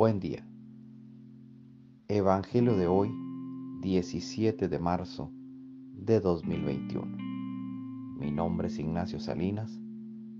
Buen 0.00 0.18
día. 0.18 0.42
Evangelio 2.08 2.74
de 2.74 2.86
hoy, 2.86 3.10
17 3.82 4.66
de 4.66 4.78
marzo 4.78 5.30
de 5.92 6.20
2021. 6.20 7.18
Mi 8.16 8.32
nombre 8.32 8.68
es 8.68 8.78
Ignacio 8.78 9.20
Salinas, 9.20 9.78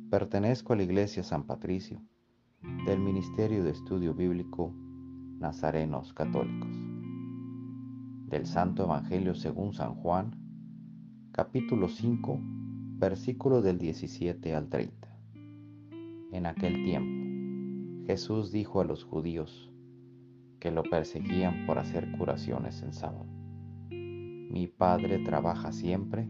pertenezco 0.08 0.72
a 0.72 0.76
la 0.76 0.84
Iglesia 0.84 1.22
San 1.22 1.42
Patricio 1.42 2.00
del 2.86 3.00
Ministerio 3.00 3.62
de 3.62 3.72
Estudio 3.72 4.14
Bíblico 4.14 4.72
Nazarenos 5.38 6.14
Católicos. 6.14 6.74
Del 8.30 8.46
Santo 8.46 8.84
Evangelio 8.84 9.34
según 9.34 9.74
San 9.74 9.94
Juan, 9.96 10.34
capítulo 11.32 11.88
5, 11.88 12.40
versículo 12.96 13.60
del 13.60 13.76
17 13.76 14.54
al 14.54 14.70
30. 14.70 15.18
En 16.32 16.46
aquel 16.46 16.82
tiempo, 16.82 17.29
Jesús 18.10 18.50
dijo 18.50 18.80
a 18.80 18.84
los 18.84 19.04
judíos 19.04 19.70
que 20.58 20.72
lo 20.72 20.82
perseguían 20.82 21.64
por 21.64 21.78
hacer 21.78 22.10
curaciones 22.18 22.82
en 22.82 22.92
sábado. 22.92 23.28
Mi 23.88 24.66
Padre 24.66 25.20
trabaja 25.20 25.70
siempre 25.70 26.28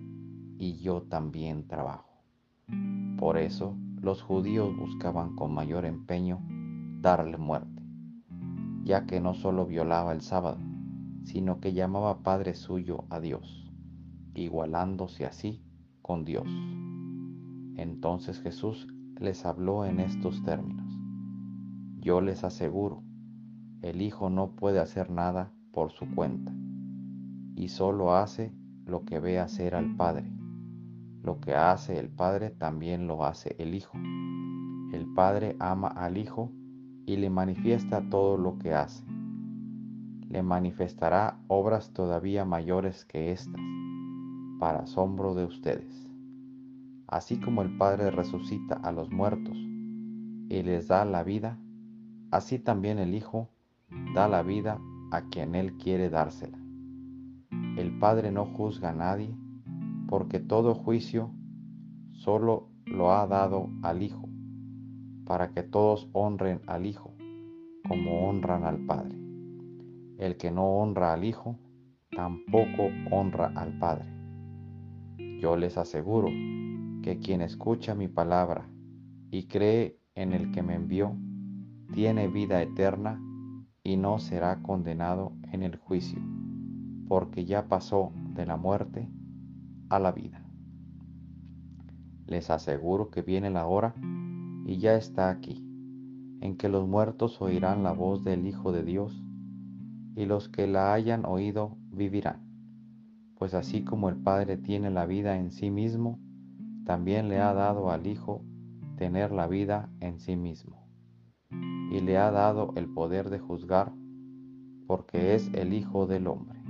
y 0.58 0.78
yo 0.80 1.00
también 1.00 1.66
trabajo. 1.66 2.22
Por 3.16 3.38
eso 3.38 3.78
los 3.98 4.20
judíos 4.20 4.76
buscaban 4.76 5.34
con 5.36 5.54
mayor 5.54 5.86
empeño 5.86 6.42
darle 7.00 7.38
muerte, 7.38 7.82
ya 8.84 9.06
que 9.06 9.18
no 9.22 9.32
solo 9.32 9.64
violaba 9.64 10.12
el 10.12 10.20
sábado, 10.20 10.58
sino 11.24 11.60
que 11.60 11.72
llamaba 11.72 12.22
Padre 12.22 12.56
suyo 12.56 13.06
a 13.08 13.20
Dios, 13.20 13.72
igualándose 14.34 15.24
así 15.24 15.62
con 16.02 16.26
Dios. 16.26 16.46
Entonces 17.78 18.38
Jesús 18.42 18.86
les 19.18 19.46
habló 19.46 19.86
en 19.86 20.00
estos 20.00 20.42
términos. 20.42 20.89
Yo 22.00 22.22
les 22.22 22.44
aseguro, 22.44 23.02
el 23.82 24.00
Hijo 24.00 24.30
no 24.30 24.56
puede 24.56 24.80
hacer 24.80 25.10
nada 25.10 25.52
por 25.70 25.92
su 25.92 26.10
cuenta, 26.14 26.50
y 27.54 27.68
solo 27.68 28.14
hace 28.14 28.54
lo 28.86 29.04
que 29.04 29.20
ve 29.20 29.38
hacer 29.38 29.74
al 29.74 29.96
Padre. 29.96 30.32
Lo 31.22 31.40
que 31.40 31.54
hace 31.54 31.98
el 31.98 32.08
Padre 32.08 32.48
también 32.48 33.06
lo 33.06 33.26
hace 33.26 33.54
el 33.58 33.74
Hijo. 33.74 33.98
El 34.94 35.12
Padre 35.14 35.56
ama 35.60 35.88
al 35.88 36.16
Hijo 36.16 36.50
y 37.04 37.18
le 37.18 37.28
manifiesta 37.28 38.08
todo 38.08 38.38
lo 38.38 38.58
que 38.58 38.72
hace. 38.72 39.04
Le 40.26 40.42
manifestará 40.42 41.38
obras 41.48 41.92
todavía 41.92 42.46
mayores 42.46 43.04
que 43.04 43.30
estas, 43.30 43.60
para 44.58 44.84
asombro 44.84 45.34
de 45.34 45.44
ustedes. 45.44 46.10
Así 47.06 47.38
como 47.38 47.60
el 47.60 47.76
Padre 47.76 48.10
resucita 48.10 48.76
a 48.76 48.90
los 48.90 49.10
muertos 49.10 49.58
y 49.58 50.62
les 50.62 50.88
da 50.88 51.04
la 51.04 51.22
vida, 51.24 51.58
así 52.30 52.58
también 52.58 52.98
el 52.98 53.14
Hijo 53.14 53.48
da 54.14 54.28
la 54.28 54.42
vida 54.42 54.80
a 55.10 55.22
quien 55.22 55.54
Él 55.54 55.76
quiere 55.76 56.10
dársela. 56.10 56.58
El 57.76 57.98
Padre 57.98 58.30
no 58.30 58.46
juzga 58.46 58.90
a 58.90 58.94
nadie, 58.94 59.34
porque 60.08 60.38
todo 60.40 60.74
juicio 60.74 61.30
solo 62.12 62.68
lo 62.84 63.12
ha 63.12 63.26
dado 63.26 63.70
al 63.82 64.02
Hijo, 64.02 64.28
para 65.24 65.52
que 65.52 65.62
todos 65.62 66.08
honren 66.12 66.60
al 66.66 66.86
Hijo, 66.86 67.14
como 67.88 68.28
honran 68.28 68.64
al 68.64 68.84
Padre. 68.86 69.16
El 70.18 70.36
que 70.36 70.50
no 70.50 70.78
honra 70.78 71.12
al 71.12 71.24
Hijo, 71.24 71.56
tampoco 72.14 72.88
honra 73.10 73.52
al 73.56 73.78
Padre. 73.78 74.08
Yo 75.40 75.56
les 75.56 75.78
aseguro 75.78 76.28
que 77.02 77.18
quien 77.18 77.40
escucha 77.40 77.94
mi 77.94 78.08
palabra 78.08 78.68
y 79.30 79.44
cree 79.46 79.98
en 80.14 80.32
el 80.32 80.50
que 80.50 80.62
me 80.62 80.74
envió, 80.74 81.16
tiene 81.92 82.28
vida 82.28 82.62
eterna 82.62 83.20
y 83.82 83.96
no 83.96 84.18
será 84.18 84.62
condenado 84.62 85.32
en 85.52 85.62
el 85.62 85.76
juicio, 85.76 86.20
porque 87.08 87.44
ya 87.44 87.66
pasó 87.66 88.12
de 88.34 88.46
la 88.46 88.56
muerte 88.56 89.08
a 89.88 89.98
la 89.98 90.12
vida. 90.12 90.44
Les 92.26 92.50
aseguro 92.50 93.10
que 93.10 93.22
viene 93.22 93.50
la 93.50 93.66
hora 93.66 93.94
y 94.66 94.78
ya 94.78 94.94
está 94.94 95.30
aquí, 95.30 95.66
en 96.40 96.56
que 96.56 96.68
los 96.68 96.86
muertos 96.86 97.40
oirán 97.42 97.82
la 97.82 97.92
voz 97.92 98.22
del 98.22 98.46
Hijo 98.46 98.70
de 98.70 98.84
Dios, 98.84 99.24
y 100.14 100.26
los 100.26 100.48
que 100.48 100.66
la 100.66 100.92
hayan 100.92 101.24
oído 101.24 101.76
vivirán. 101.90 102.40
Pues 103.36 103.54
así 103.54 103.82
como 103.82 104.08
el 104.08 104.16
Padre 104.16 104.56
tiene 104.56 104.90
la 104.90 105.06
vida 105.06 105.38
en 105.38 105.50
sí 105.50 105.70
mismo, 105.70 106.20
también 106.84 107.28
le 107.28 107.40
ha 107.40 107.52
dado 107.52 107.90
al 107.90 108.06
Hijo 108.06 108.44
tener 108.96 109.32
la 109.32 109.46
vida 109.46 109.88
en 110.00 110.20
sí 110.20 110.36
mismo 110.36 110.89
y 111.50 112.00
le 112.00 112.16
ha 112.18 112.30
dado 112.30 112.72
el 112.76 112.88
poder 112.88 113.30
de 113.30 113.40
juzgar, 113.40 113.92
porque 114.86 115.34
es 115.34 115.52
el 115.54 115.72
Hijo 115.72 116.06
del 116.06 116.28
Hombre. 116.28 116.60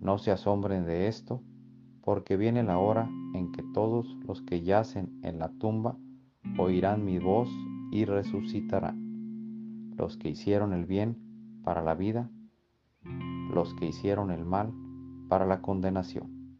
No 0.00 0.18
se 0.18 0.32
asombren 0.32 0.84
de 0.84 1.06
esto, 1.06 1.42
porque 2.02 2.36
viene 2.36 2.62
la 2.62 2.78
hora 2.78 3.08
en 3.34 3.52
que 3.52 3.62
todos 3.74 4.16
los 4.26 4.42
que 4.42 4.62
yacen 4.62 5.18
en 5.22 5.38
la 5.38 5.48
tumba 5.48 5.96
oirán 6.58 7.04
mi 7.04 7.18
voz 7.18 7.48
y 7.90 8.04
resucitarán. 8.04 9.94
Los 9.96 10.16
que 10.16 10.28
hicieron 10.28 10.72
el 10.72 10.84
bien 10.84 11.16
para 11.62 11.82
la 11.82 11.94
vida, 11.94 12.30
los 13.52 13.74
que 13.74 13.86
hicieron 13.86 14.30
el 14.30 14.44
mal 14.44 14.72
para 15.28 15.46
la 15.46 15.62
condenación. 15.62 16.58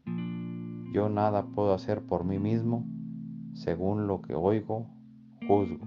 Yo 0.93 1.09
nada 1.09 1.47
puedo 1.47 1.73
hacer 1.73 2.05
por 2.05 2.23
mí 2.23 2.39
mismo, 2.39 2.85
según 3.53 4.07
lo 4.07 4.21
que 4.21 4.35
oigo, 4.35 4.87
juzgo 5.47 5.85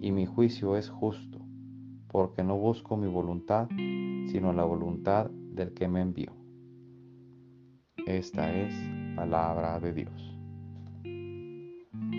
y 0.00 0.12
mi 0.12 0.26
juicio 0.26 0.76
es 0.76 0.88
justo, 0.88 1.40
porque 2.08 2.42
no 2.42 2.56
busco 2.56 2.96
mi 2.96 3.08
voluntad, 3.08 3.68
sino 3.68 4.52
la 4.52 4.64
voluntad 4.64 5.30
del 5.30 5.74
que 5.74 5.88
me 5.88 6.00
envió. 6.00 6.32
Esta 8.06 8.54
es 8.54 8.74
palabra 9.16 9.80
de 9.80 9.92
Dios. 9.92 10.38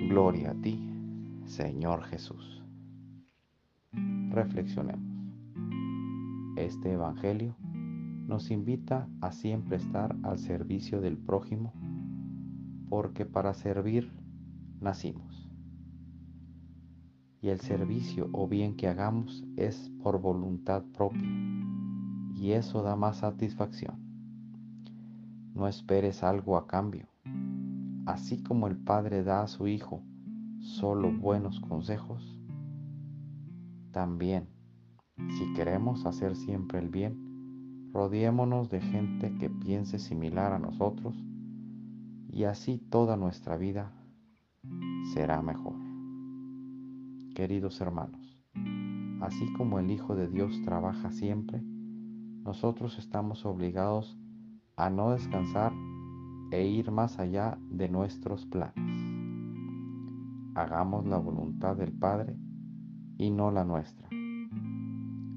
Gloria 0.10 0.52
a 0.52 0.56
ti, 0.56 0.80
Señor 1.46 2.04
Jesús. 2.04 2.64
Reflexionemos. 4.30 5.10
Este 6.58 6.94
Evangelio 6.94 7.56
nos 8.28 8.52
invita 8.52 9.08
a 9.22 9.32
siempre 9.32 9.78
estar 9.78 10.16
al 10.24 10.38
servicio 10.38 11.02
del 11.02 11.18
prójimo, 11.18 11.74
porque 12.90 13.26
para 13.26 13.54
servir 13.54 14.12
nacimos 14.80 15.49
y 17.42 17.50
el 17.50 17.60
servicio 17.62 18.30
o 18.34 18.48
bien 18.48 18.76
que 18.76 18.88
hagamos 18.88 19.46
es 19.56 19.92
por 20.04 20.20
voluntad 20.20 20.84
propia 20.94 21.28
y 22.36 22.52
eso 22.52 22.84
da 22.84 22.96
más 22.96 23.18
satisfacción. 23.18 23.96
No 25.54 25.68
esperes 25.68 26.24
algo 26.24 26.58
a 26.58 26.68
cambio. 26.68 27.08
Así 28.06 28.42
como 28.42 28.68
el 28.68 28.78
Padre 28.78 29.24
da 29.24 29.44
a 29.44 29.48
su 29.48 29.68
Hijo 29.68 30.02
solo 30.62 31.12
buenos 31.12 31.60
consejos, 31.60 32.38
también, 33.92 34.48
si 35.38 35.54
queremos 35.54 36.06
hacer 36.06 36.36
siempre 36.36 36.80
el 36.80 36.90
bien, 36.90 37.90
rodeémonos 37.92 38.70
de 38.70 38.82
gente 38.82 39.36
que 39.38 39.50
piense 39.50 40.00
similar 40.00 40.54
a 40.54 40.60
nosotros 40.60 41.16
y 42.32 42.44
así 42.44 42.78
toda 42.78 43.18
nuestra 43.18 43.58
vida 43.58 43.92
será 45.14 45.42
mejor 45.42 45.89
queridos 47.40 47.80
hermanos. 47.80 48.38
Así 49.22 49.54
como 49.54 49.80
el 49.80 49.90
Hijo 49.90 50.14
de 50.14 50.28
Dios 50.28 50.62
trabaja 50.66 51.10
siempre, 51.10 51.62
nosotros 52.44 53.00
estamos 53.00 53.46
obligados 53.46 54.20
a 54.76 54.90
no 54.90 55.12
descansar 55.12 55.72
e 56.52 56.68
ir 56.68 56.92
más 56.92 57.18
allá 57.18 57.58
de 57.70 57.88
nuestros 57.88 58.46
planes. 58.46 58.76
Hagamos 60.54 61.06
la 61.06 61.16
voluntad 61.18 61.78
del 61.78 61.94
Padre 61.94 62.36
y 63.18 63.32
no 63.32 63.52
la 63.52 63.64
nuestra. 63.64 64.10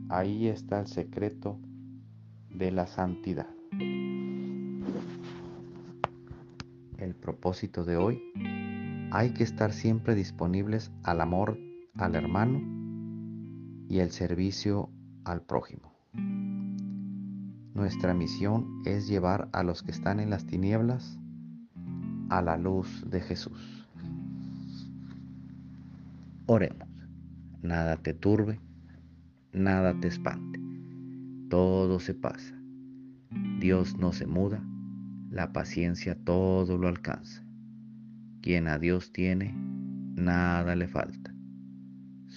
Ahí 0.09 0.49
está 0.49 0.81
el 0.81 0.89
secreto 0.89 1.61
de 2.51 2.73
la 2.73 2.89
santidad. 2.89 3.55
El 6.99 7.15
propósito 7.15 7.85
de 7.85 7.97
hoy, 7.97 8.21
hay 9.13 9.35
que 9.35 9.45
estar 9.45 9.71
siempre 9.71 10.17
disponibles 10.17 10.91
al 11.05 11.21
amor 11.21 11.57
al 11.97 12.15
hermano 12.15 12.61
y 13.89 13.99
el 13.99 14.11
servicio 14.11 14.91
al 15.25 15.43
prójimo. 15.43 15.93
Nuestra 17.75 18.15
misión 18.15 18.83
es 18.85 19.09
llevar 19.09 19.49
a 19.53 19.63
los 19.63 19.83
que 19.83 19.91
están 19.91 20.21
en 20.21 20.31
las 20.31 20.47
tinieblas 20.47 21.19
a 22.29 22.43
la 22.43 22.57
luz 22.57 23.05
de 23.11 23.21
Jesús. 23.21 23.89
Oremos. 26.47 26.89
Nada 27.63 27.97
te 27.97 28.13
turbe, 28.13 28.59
nada 29.53 29.95
te 30.01 30.09
espante. 30.09 30.61
Todo 31.49 32.01
se 32.01 32.15
pasa. 32.15 32.59
Dios 33.61 33.97
no 33.97 34.13
se 34.13 34.27
muda, 34.27 34.65
la 35.31 35.53
paciencia 35.53 36.17
todo 36.17 36.77
lo 36.77 36.89
alcanza. 36.89 37.45
Quien 38.41 38.67
a 38.67 38.79
Dios 38.79 39.13
tiene, 39.13 39.55
nada 40.17 40.75
le 40.75 40.89
falta. 40.89 41.32